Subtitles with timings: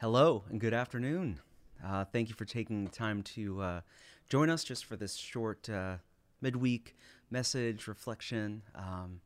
[0.00, 1.40] Hello and good afternoon.
[1.84, 3.80] Uh, thank you for taking time to uh,
[4.30, 5.96] join us just for this short uh,
[6.40, 6.96] midweek
[7.30, 9.20] message, reflection, um,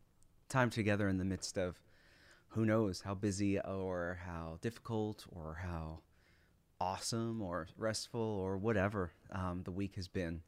[0.49, 1.81] time together in the midst of
[2.49, 6.01] who knows how busy or how difficult or how
[6.81, 10.43] awesome or restful or whatever um, the week has been.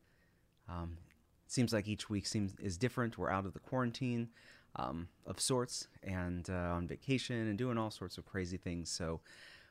[0.68, 0.98] Um,
[1.46, 3.16] seems like each week seems is different.
[3.16, 4.30] We're out of the quarantine
[4.74, 8.90] um, of sorts and uh, on vacation and doing all sorts of crazy things.
[8.90, 9.20] So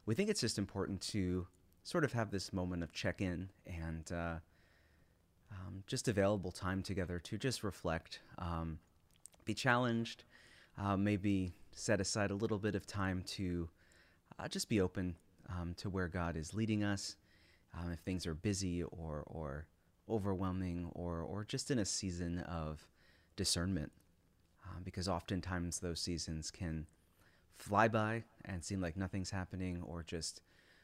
[0.06, 1.48] we think it's just important to
[1.84, 4.36] sort of have this moment of check in and uh,
[5.52, 8.80] um, just available time together to just reflect, um,
[9.46, 10.24] be challenged,
[10.78, 13.70] uh, maybe set aside a little bit of time to
[14.40, 15.16] uh, just be open
[15.50, 17.16] um, to where God is leading us.
[17.78, 19.68] Um, if things are busy or, or
[20.10, 22.88] overwhelming or, or just in a season of
[23.36, 23.92] discernment,
[24.64, 26.88] uh, because oftentimes those seasons can
[27.58, 30.42] fly by and seem like nothing's happening or just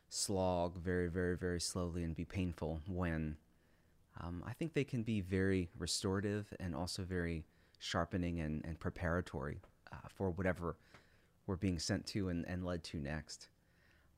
[0.10, 3.38] slog very, very, very slowly and be painful when
[4.20, 7.46] um, I think they can be very restorative and also very
[7.80, 9.60] sharpening and, and preparatory
[9.92, 10.76] uh, for whatever
[11.48, 13.48] we're being sent to and, and led to next.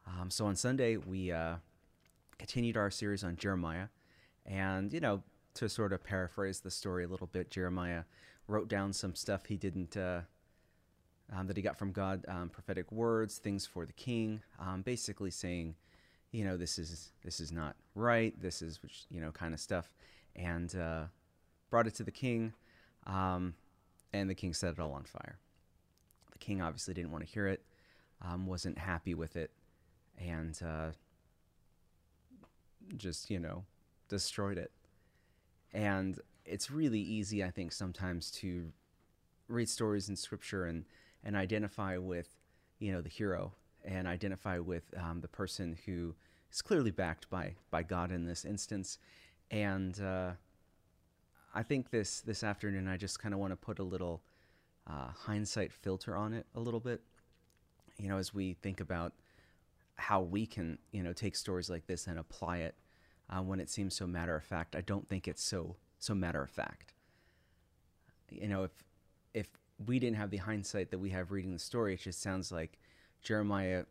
[0.07, 1.55] Um, so on Sunday, we uh,
[2.37, 3.87] continued our series on Jeremiah.
[4.45, 5.23] And, you know,
[5.55, 8.03] to sort of paraphrase the story a little bit, Jeremiah
[8.47, 10.21] wrote down some stuff he didn't, uh,
[11.31, 15.31] um, that he got from God, um, prophetic words, things for the king, um, basically
[15.31, 15.75] saying,
[16.31, 18.33] you know, this is this is not right.
[18.41, 19.89] This is which you know kind of stuff,
[20.35, 21.03] and uh,
[21.69, 22.53] brought it to the king,
[23.05, 23.53] um,
[24.11, 25.37] and the king set it all on fire.
[26.31, 27.63] The king obviously didn't want to hear it,
[28.21, 29.51] um, wasn't happy with it,
[30.17, 30.91] and uh,
[32.97, 33.63] just you know
[34.09, 34.71] destroyed it.
[35.71, 38.71] And it's really easy, I think, sometimes to
[39.47, 40.85] read stories in scripture and
[41.23, 42.29] and identify with
[42.79, 43.53] you know the hero
[43.85, 46.15] and identify with um, the person who
[46.51, 48.97] is clearly backed by by God in this instance.
[49.51, 50.31] And uh,
[51.53, 54.21] I think this this afternoon, I just kind of want to put a little
[54.87, 57.01] uh, hindsight filter on it a little bit.
[57.97, 59.13] You know, as we think about
[59.95, 62.75] how we can you know take stories like this and apply it
[63.29, 64.75] uh, when it seems so matter of fact.
[64.75, 66.93] I don't think it's so so matter of fact.
[68.29, 68.71] You know, if
[69.33, 69.47] if
[69.85, 72.79] we didn't have the hindsight that we have reading the story, it just sounds like
[73.21, 73.85] Jeremiah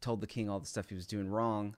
[0.00, 1.76] told the king all the stuff he was doing wrong,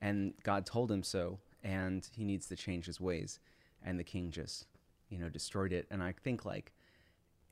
[0.00, 3.40] and God told him so, and he needs to change his ways,
[3.84, 4.66] and the king just
[5.08, 5.86] you know destroyed it.
[5.90, 6.72] And I think like,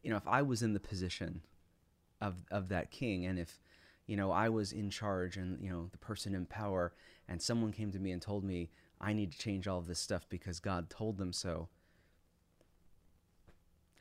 [0.02, 1.42] you know, if I was in the position
[2.20, 3.60] of of that king, and if
[4.06, 6.92] you know I was in charge and you know the person in power,
[7.28, 9.98] and someone came to me and told me I need to change all of this
[9.98, 11.68] stuff because God told them so,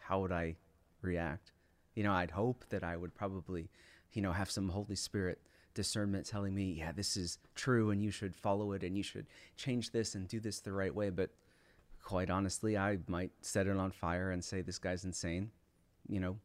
[0.01, 0.55] how would I
[1.01, 1.51] react?
[1.95, 3.69] You know, I'd hope that I would probably,
[4.13, 5.39] you know, have some Holy Spirit
[5.73, 9.25] discernment telling me, yeah, this is true and you should follow it and you should
[9.57, 11.09] change this and do this the right way.
[11.09, 11.29] But
[12.03, 15.51] quite honestly, I might set it on fire and say, this guy's insane.
[16.07, 16.37] You know,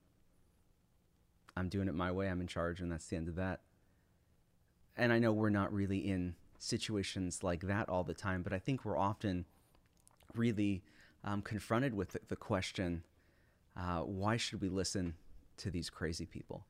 [1.57, 3.61] I'm doing it my way, I'm in charge, and that's the end of that.
[4.97, 8.59] And I know we're not really in situations like that all the time, but I
[8.59, 9.45] think we're often
[10.35, 10.83] really
[11.25, 13.03] um, confronted with the, the question
[13.79, 15.15] uh, why should we listen
[15.59, 16.65] to these crazy people?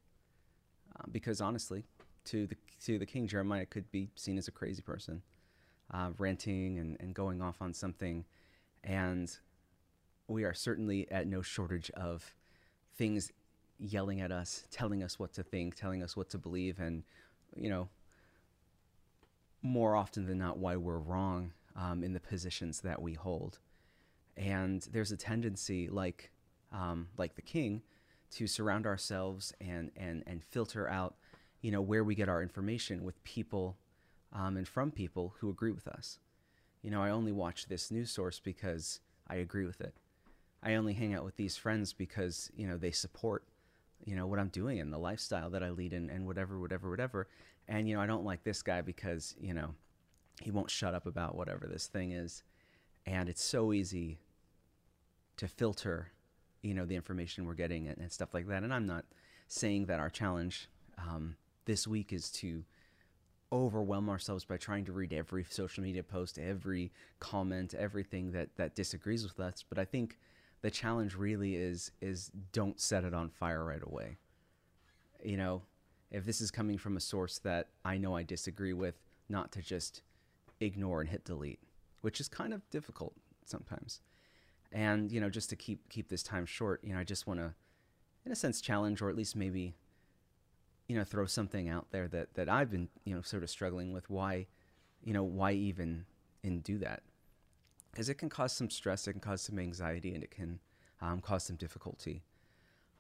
[0.99, 1.85] Uh, because honestly,
[2.25, 5.23] to the to the king, Jeremiah could be seen as a crazy person,
[5.93, 8.25] uh, ranting and, and going off on something,
[8.85, 9.37] and
[10.29, 12.35] we are certainly at no shortage of
[12.97, 13.31] things
[13.79, 17.05] yelling at us, telling us what to think, telling us what to believe, and
[17.55, 17.89] you know,
[19.63, 23.59] more often than not, why we're wrong um, in the positions that we hold.
[24.37, 26.31] And there's a tendency, like
[26.77, 27.83] um, like the king,
[28.33, 31.15] to surround ourselves and and and filter out,
[31.61, 33.77] you know, where we get our information with people
[34.33, 36.19] um, and from people who agree with us.
[36.83, 39.95] You know, I only watch this news source because I agree with it.
[40.63, 43.45] I only hang out with these friends because you know they support
[44.05, 46.91] you know what I'm doing and the lifestyle that I lead and, and whatever whatever
[46.91, 47.29] whatever
[47.69, 49.75] and you know I don't like this guy because you know
[50.41, 52.43] he won't shut up about whatever this thing is
[53.07, 54.19] and it's so easy
[55.37, 56.11] to filter
[56.63, 58.63] you know the information we're getting and, and stuff like that.
[58.63, 59.05] And I'm not
[59.49, 60.69] saying that our challenge
[60.99, 62.65] um, this week is to
[63.53, 68.75] overwhelm ourselves by trying to read every social media post, every comment, everything that that
[68.75, 69.65] disagrees with us.
[69.69, 70.19] But I think
[70.63, 74.17] the challenge really is is don't set it on fire right away.
[75.23, 75.63] You know,
[76.11, 78.95] if this is coming from a source that I know I disagree with,
[79.29, 80.03] not to just
[80.61, 81.61] ignore and hit delete,
[82.01, 83.15] which is kind of difficult
[83.45, 84.01] sometimes.
[84.73, 87.41] And you know, just to keep keep this time short, you know, I just want
[87.41, 87.55] to,
[88.25, 89.75] in a sense, challenge or at least maybe
[90.89, 93.93] you know, throw something out there that that I've been, you know, sort of struggling
[93.93, 94.09] with.
[94.09, 94.47] Why,
[95.03, 96.07] you know, why even
[96.45, 97.03] and do that?
[97.91, 100.61] Because it can cause some stress, it can cause some anxiety, and it can
[101.01, 102.23] um, cause some difficulty.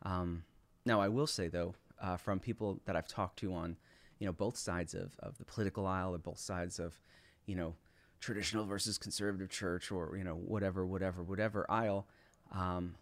[0.03, 0.45] Um,
[0.85, 3.77] now, I will say though, uh, from people that I've talked to on,
[4.19, 7.01] you know, both sides of, of the political aisle or both sides of,
[7.47, 7.75] you know,
[8.21, 12.07] traditional versus conservative church or you know whatever, whatever, whatever aisle,
[12.53, 12.95] um,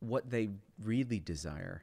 [0.00, 0.48] what they
[0.82, 1.82] really desire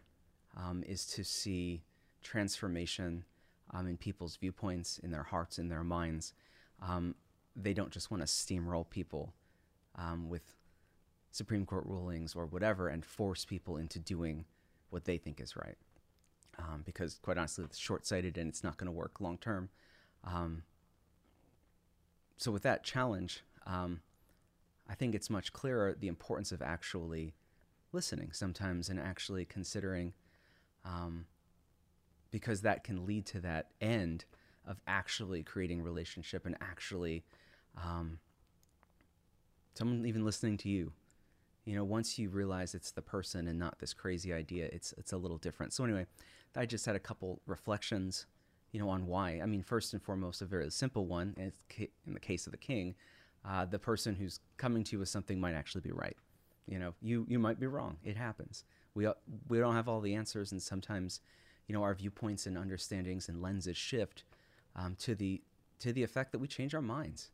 [0.57, 1.83] um, is to see
[2.23, 3.23] transformation
[3.71, 6.33] um, in people's viewpoints, in their hearts, in their minds.
[6.81, 7.15] Um,
[7.55, 9.33] they don't just want to steamroll people
[9.95, 10.55] um, with
[11.31, 14.45] Supreme Court rulings or whatever and force people into doing
[14.89, 15.77] what they think is right.
[16.57, 19.69] Um, because, quite honestly, it's short sighted and it's not going to work long term.
[22.37, 24.01] So, with that challenge, um,
[24.89, 27.33] I think it's much clearer the importance of actually
[27.91, 30.13] listening sometimes and actually considering
[30.83, 31.25] um,
[32.31, 34.25] because that can lead to that end
[34.67, 37.23] of actually creating relationship and actually
[37.81, 38.19] um,
[39.73, 40.91] someone even listening to you.
[41.63, 45.13] You know once you realize it's the person and not this crazy idea it's it's
[45.13, 45.73] a little different.
[45.73, 46.05] So anyway
[46.57, 48.25] i just had a couple reflections
[48.75, 51.51] you know on why i mean first and foremost a very simple one in
[52.13, 52.95] the case of the king
[53.47, 56.17] uh, the person who's coming to you with something might actually be right
[56.67, 58.63] you know you you might be wrong it happens
[58.95, 59.07] we
[59.47, 61.19] we don't have all the answers, and sometimes,
[61.67, 64.23] you know, our viewpoints and understandings and lenses shift
[64.75, 65.41] um, to the
[65.79, 67.29] to the effect that we change our minds.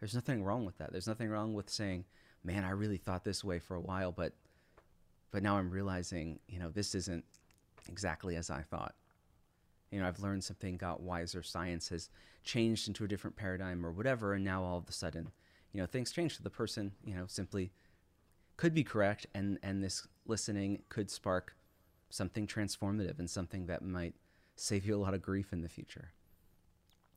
[0.00, 0.92] There's nothing wrong with that.
[0.92, 2.04] There's nothing wrong with saying,
[2.44, 4.34] "Man, I really thought this way for a while, but
[5.30, 7.24] but now I'm realizing, you know, this isn't
[7.88, 8.94] exactly as I thought."
[9.90, 11.42] You know, I've learned something, got wiser.
[11.42, 12.10] Science has
[12.44, 15.30] changed into a different paradigm or whatever, and now all of a sudden,
[15.72, 16.36] you know, things change.
[16.36, 17.72] So the person, you know, simply
[18.56, 21.54] could be correct, and and this listening could spark
[22.10, 24.14] something transformative and something that might
[24.56, 26.12] save you a lot of grief in the future.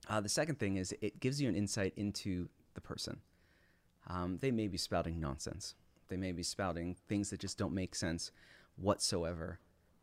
[0.08, 3.20] Uh, the second thing is it gives you an insight into the person.
[4.08, 5.76] Um, they may be spouting nonsense.
[6.08, 8.32] They may be spouting things that just don't make sense
[8.76, 9.60] whatsoever.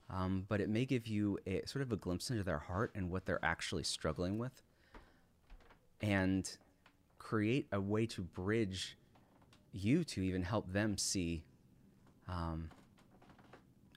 [0.08, 3.10] Um, but it may give you a sort of a glimpse into their heart and
[3.10, 4.62] what they're actually struggling with,
[6.00, 6.56] and
[7.18, 8.96] create a way to bridge
[9.72, 11.42] you to even help them see,
[12.28, 12.70] um,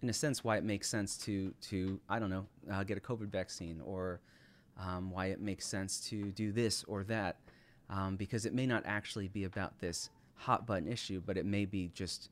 [0.01, 3.01] in a sense, why it makes sense to to I don't know uh, get a
[3.01, 4.19] COVID vaccine or
[4.79, 7.37] um, why it makes sense to do this or that,
[7.89, 11.65] um, because it may not actually be about this hot button issue, but it may
[11.65, 12.29] be just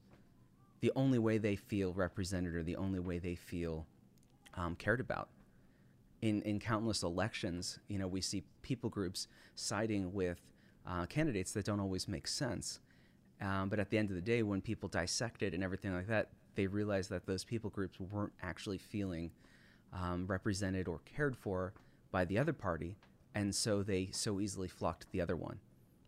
[0.79, 3.85] the only way they feel represented or the only way they feel
[4.55, 5.29] um, cared about.
[6.21, 10.39] In, in countless elections, you know, we see people groups siding with
[10.87, 12.79] uh, candidates that don't always make sense.
[13.39, 16.07] Um, but at the end of the day, when people dissect it and everything like
[16.07, 19.31] that, they realize that those people groups weren't actually feeling
[19.93, 21.73] um, represented or cared for
[22.11, 22.97] by the other party,
[23.35, 25.59] and so they so easily flocked to the other one.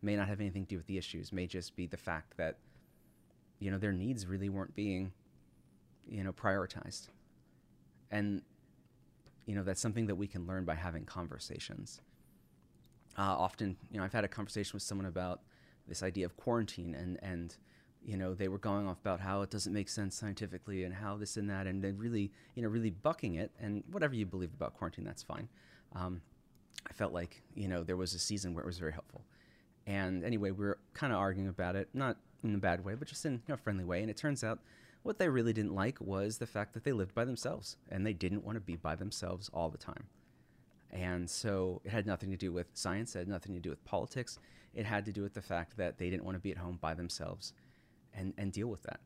[0.01, 1.31] May not have anything to do with the issues.
[1.31, 2.57] May just be the fact that
[3.59, 5.11] you know their needs really weren't being
[6.07, 7.09] you know prioritized,
[8.11, 8.41] and
[9.45, 12.01] you know that's something that we can learn by having conversations.
[13.17, 15.41] Uh, often, you know, I've had a conversation with someone about
[15.87, 17.57] this idea of quarantine and and
[18.05, 21.17] you know they were going off about how it doesn't make sense scientifically and how
[21.17, 23.51] this and that and then really you know really bucking it.
[23.59, 25.49] And whatever you believe about quarantine that's fine.
[25.95, 26.21] Um,
[26.89, 29.25] i felt like you know there was a season where it was very helpful.
[29.85, 31.89] And anyway we were kind of arguing about it.
[31.93, 34.59] Not in a bad way but just in a friendly way and it turns out
[35.03, 38.13] what they really didn't like was the fact that they lived by themselves and they
[38.13, 40.05] didn't want to be by themselves all the time
[40.91, 43.83] and so it had nothing to do with science, it had nothing to do with
[43.85, 44.39] politics.
[44.73, 46.77] It had to do with the fact that they didn't want to be at home
[46.81, 47.53] by themselves
[48.13, 48.99] and, and deal with that.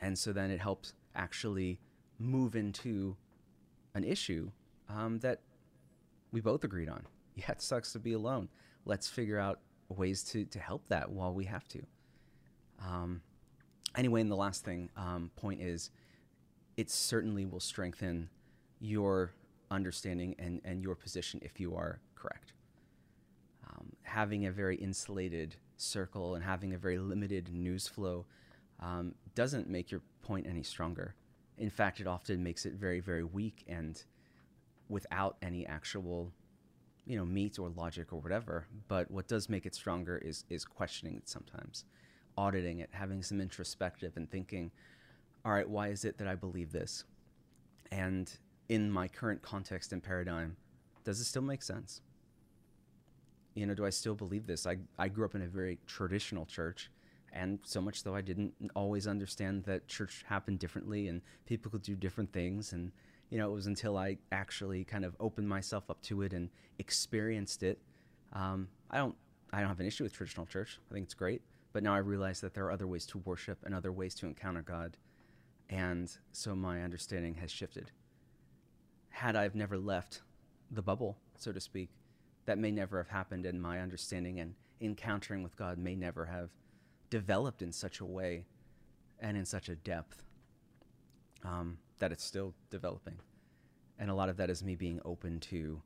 [0.00, 1.78] And so then it helps actually
[2.18, 3.16] move into
[3.94, 4.50] an issue
[4.88, 5.40] um, that
[6.30, 7.06] we both agreed on.
[7.34, 8.48] Yeah, it sucks to be alone.
[8.84, 11.82] Let's figure out ways to, to help that while we have to.
[12.86, 13.22] Um,
[13.96, 15.90] anyway, and the last thing um, point is
[16.76, 18.28] it certainly will strengthen
[18.80, 19.32] your
[19.70, 22.52] understanding and, and your position if you are correct.
[23.68, 28.26] Um, having a very insulated circle and having a very limited news flow
[28.80, 31.14] um, doesn't make your point any stronger.
[31.58, 34.02] In fact, it often makes it very, very weak and
[34.88, 36.32] without any actual,
[37.06, 38.66] you know, meat or logic or whatever.
[38.88, 41.84] But what does make it stronger is is questioning it sometimes,
[42.36, 44.70] auditing it, having some introspective and thinking,
[45.44, 47.04] all right, why is it that I believe this?
[47.90, 48.30] And
[48.68, 50.56] in my current context and paradigm,
[51.04, 52.00] does it still make sense?
[53.54, 54.66] You know, do I still believe this?
[54.66, 56.90] I, I grew up in a very traditional church,
[57.32, 61.82] and so much though I didn't always understand that church happened differently and people could
[61.82, 62.72] do different things.
[62.72, 62.92] And,
[63.30, 66.50] you know, it was until I actually kind of opened myself up to it and
[66.78, 67.78] experienced it.
[68.32, 69.16] Um, I don't,
[69.52, 70.78] I don't have an issue with traditional church.
[70.90, 71.42] I think it's great.
[71.72, 74.26] But now I realize that there are other ways to worship and other ways to
[74.26, 74.96] encounter God.
[75.70, 77.90] And so my understanding has shifted.
[79.08, 80.22] Had I've never left
[80.70, 81.90] the bubble, so to speak,
[82.44, 86.50] that may never have happened, and my understanding and encountering with God may never have
[87.08, 88.44] developed in such a way
[89.20, 90.24] and in such a depth
[91.44, 93.18] um, that it's still developing.
[93.98, 95.80] And a lot of that is me being open to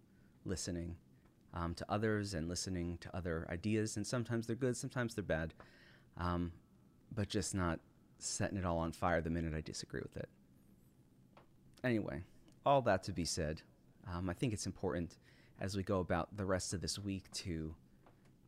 [0.44, 0.96] listening
[1.56, 3.96] um, to others and listening to other ideas.
[3.96, 5.54] And sometimes they're good, sometimes they're bad,
[6.18, 6.52] um,
[7.14, 7.80] but just not
[8.18, 10.28] setting it all on fire the minute I disagree with it.
[11.82, 12.22] Anyway,
[12.64, 13.62] all that to be said,
[14.12, 15.16] um, I think it's important
[15.58, 17.74] as we go about the rest of this week to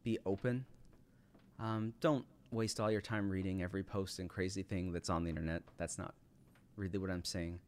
[0.02, 0.66] be open.
[1.58, 5.30] Um, don't waste all your time reading every post and crazy thing that's on the
[5.30, 5.62] internet.
[5.78, 6.14] That's not
[6.76, 7.60] really what I'm saying.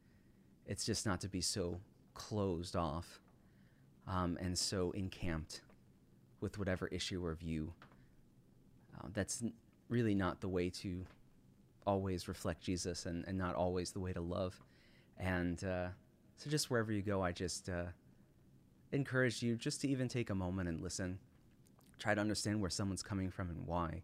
[0.66, 1.80] It's just not to be so
[2.14, 3.20] closed off
[4.10, 5.62] um, and so encamped
[6.40, 7.72] with whatever issue or view.
[8.98, 9.42] Uh, that's
[9.88, 11.06] really not the way to
[11.86, 14.60] always reflect Jesus and, and not always the way to love.
[15.18, 15.88] And uh,
[16.36, 17.84] so, just wherever you go, I just uh,
[18.92, 21.18] encourage you just to even take a moment and listen.
[21.98, 24.02] Try to understand where someone's coming from and why.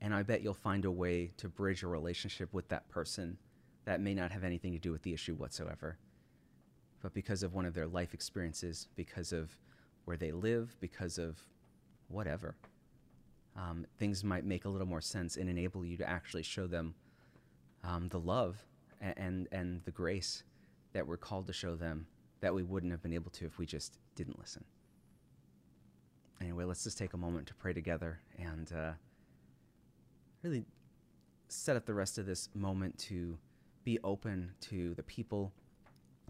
[0.00, 3.38] And I bet you'll find a way to bridge a relationship with that person
[3.84, 5.98] that may not have anything to do with the issue whatsoever.
[7.02, 9.56] But because of one of their life experiences, because of
[10.04, 11.38] where they live, because of
[12.08, 12.56] whatever,
[13.56, 16.94] um, things might make a little more sense and enable you to actually show them
[17.84, 18.56] um, the love
[19.00, 20.42] and, and, and the grace
[20.92, 22.06] that we're called to show them
[22.40, 24.64] that we wouldn't have been able to if we just didn't listen.
[26.40, 28.92] Anyway, let's just take a moment to pray together and uh,
[30.42, 30.64] really
[31.48, 33.38] set up the rest of this moment to
[33.84, 35.52] be open to the people,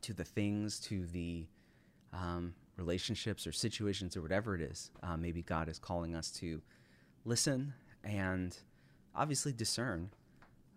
[0.07, 1.47] to the things, to the
[2.13, 4.93] um, relationships or situations or whatever it is.
[5.03, 6.63] Uh, maybe God is calling us to
[7.25, 8.57] listen and
[9.17, 10.11] obviously discern,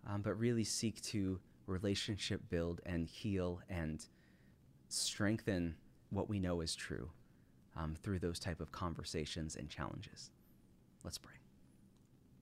[0.08, 4.04] um, but really seek to relationship build and heal and
[4.88, 5.76] strengthen
[6.10, 7.08] what we know is true
[7.76, 10.30] um, through those type of conversations and challenges.
[11.04, 11.34] Let's pray.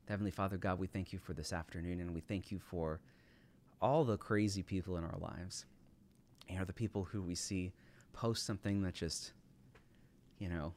[0.09, 3.01] Heavenly Father God, we thank you for this afternoon and we thank you for
[3.83, 5.67] all the crazy people in our lives.
[6.49, 7.73] You know, the people who we see
[8.13, 9.33] post something that just,
[10.39, 10.73] you know,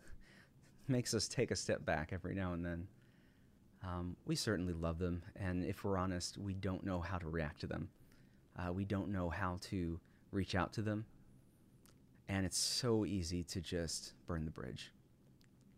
[0.88, 2.88] makes us take a step back every now and then.
[3.84, 7.60] Um, we certainly love them, and if we're honest, we don't know how to react
[7.60, 7.88] to them.
[8.58, 10.00] Uh, we don't know how to
[10.32, 11.04] reach out to them.
[12.28, 14.92] And it's so easy to just burn the bridge.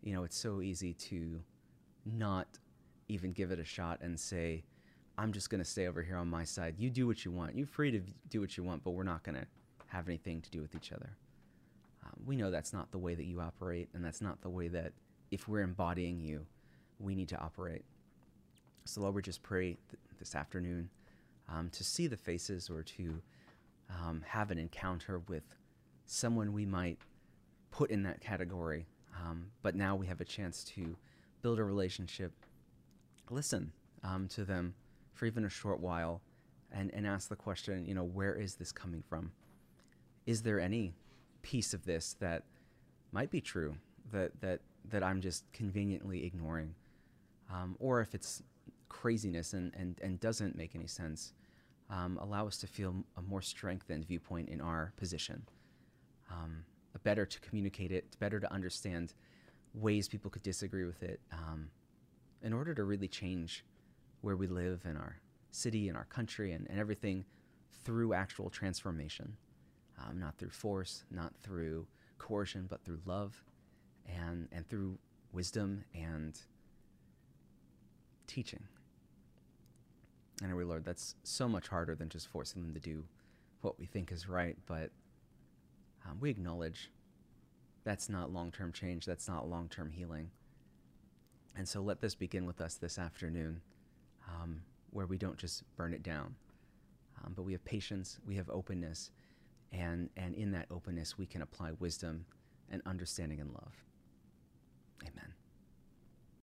[0.01, 1.41] You know, it's so easy to
[2.05, 2.47] not
[3.07, 4.63] even give it a shot and say,
[5.19, 6.75] I'm just going to stay over here on my side.
[6.77, 7.53] You do what you want.
[7.53, 7.99] You're free to
[8.29, 9.45] do what you want, but we're not going to
[9.87, 11.09] have anything to do with each other.
[12.05, 14.69] Um, we know that's not the way that you operate, and that's not the way
[14.69, 14.93] that,
[15.29, 16.45] if we're embodying you,
[16.99, 17.83] we need to operate.
[18.85, 20.89] So, Lord, we just pray th- this afternoon
[21.49, 23.21] um, to see the faces or to
[23.89, 25.43] um, have an encounter with
[26.05, 26.97] someone we might
[27.71, 28.85] put in that category,
[29.21, 30.95] um, but now we have a chance to
[31.41, 32.31] build a relationship,
[33.29, 34.73] listen um, to them
[35.19, 36.21] for even a short while,
[36.71, 39.31] and, and ask the question, you know, where is this coming from?
[40.25, 40.93] Is there any
[41.41, 42.43] piece of this that
[43.11, 43.75] might be true
[44.11, 46.73] that that that I'm just conveniently ignoring,
[47.53, 48.41] um, or if it's
[48.87, 51.33] craziness and, and, and doesn't make any sense,
[51.89, 55.43] um, allow us to feel a more strengthened viewpoint in our position.
[56.31, 56.63] Um,
[57.03, 59.13] better to communicate it, better to understand
[59.73, 61.69] ways people could disagree with it, um,
[62.41, 63.65] in order to really change
[64.21, 65.17] where we live in our
[65.51, 67.25] city and our country and, and everything
[67.83, 69.35] through actual transformation,
[69.99, 73.43] um, not through force, not through coercion, but through love
[74.07, 74.97] and, and through
[75.31, 76.39] wisdom and
[78.27, 78.63] teaching.
[80.43, 83.03] Anyway, Lord, that's so much harder than just forcing them to do
[83.61, 84.89] what we think is right, but
[86.07, 86.91] um, we acknowledge
[87.83, 90.31] that's not long term change, that's not long term healing.
[91.57, 93.61] And so let this begin with us this afternoon,
[94.29, 96.35] um, where we don't just burn it down,
[97.23, 99.11] um, but we have patience, we have openness,
[99.71, 102.25] and, and in that openness, we can apply wisdom
[102.71, 103.73] and understanding and love.
[105.03, 105.33] Amen.